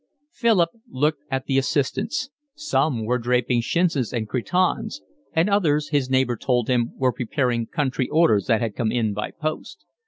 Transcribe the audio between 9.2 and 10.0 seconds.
post.